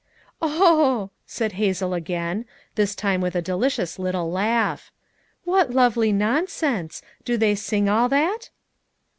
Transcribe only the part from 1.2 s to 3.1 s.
said Hazel again, this